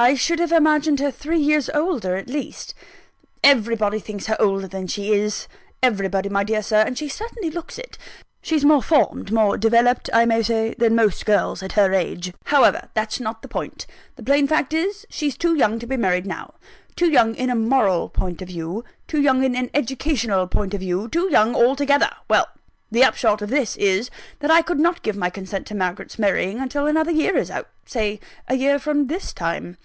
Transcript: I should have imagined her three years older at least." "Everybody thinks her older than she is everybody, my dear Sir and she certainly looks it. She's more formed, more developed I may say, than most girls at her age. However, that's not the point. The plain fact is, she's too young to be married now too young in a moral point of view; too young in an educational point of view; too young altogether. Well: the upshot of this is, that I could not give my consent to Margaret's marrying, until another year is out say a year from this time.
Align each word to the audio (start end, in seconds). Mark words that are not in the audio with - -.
I 0.00 0.14
should 0.14 0.38
have 0.38 0.52
imagined 0.52 1.00
her 1.00 1.10
three 1.10 1.40
years 1.40 1.68
older 1.70 2.14
at 2.14 2.28
least." 2.30 2.72
"Everybody 3.42 3.98
thinks 3.98 4.26
her 4.26 4.40
older 4.40 4.68
than 4.68 4.86
she 4.86 5.12
is 5.12 5.48
everybody, 5.82 6.28
my 6.28 6.44
dear 6.44 6.62
Sir 6.62 6.82
and 6.82 6.96
she 6.96 7.08
certainly 7.08 7.50
looks 7.50 7.78
it. 7.80 7.98
She's 8.40 8.64
more 8.64 8.80
formed, 8.80 9.32
more 9.32 9.58
developed 9.58 10.08
I 10.12 10.24
may 10.24 10.44
say, 10.44 10.72
than 10.78 10.94
most 10.94 11.26
girls 11.26 11.64
at 11.64 11.72
her 11.72 11.92
age. 11.92 12.32
However, 12.44 12.90
that's 12.94 13.18
not 13.18 13.42
the 13.42 13.48
point. 13.48 13.88
The 14.14 14.22
plain 14.22 14.46
fact 14.46 14.72
is, 14.72 15.04
she's 15.10 15.36
too 15.36 15.56
young 15.56 15.80
to 15.80 15.86
be 15.88 15.96
married 15.96 16.26
now 16.26 16.54
too 16.94 17.10
young 17.10 17.34
in 17.34 17.50
a 17.50 17.56
moral 17.56 18.08
point 18.08 18.40
of 18.40 18.46
view; 18.46 18.84
too 19.08 19.20
young 19.20 19.42
in 19.42 19.56
an 19.56 19.68
educational 19.74 20.46
point 20.46 20.74
of 20.74 20.80
view; 20.80 21.08
too 21.08 21.28
young 21.28 21.56
altogether. 21.56 22.10
Well: 22.30 22.46
the 22.90 23.04
upshot 23.04 23.42
of 23.42 23.50
this 23.50 23.76
is, 23.76 24.08
that 24.38 24.50
I 24.50 24.62
could 24.62 24.80
not 24.80 25.02
give 25.02 25.14
my 25.14 25.28
consent 25.28 25.66
to 25.66 25.74
Margaret's 25.74 26.18
marrying, 26.18 26.58
until 26.58 26.86
another 26.86 27.10
year 27.10 27.36
is 27.36 27.50
out 27.50 27.68
say 27.84 28.18
a 28.48 28.54
year 28.54 28.78
from 28.78 29.08
this 29.08 29.34
time. 29.34 29.76